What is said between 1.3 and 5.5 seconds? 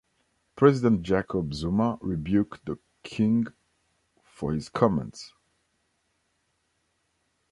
Zuma rebuked the king for his comments.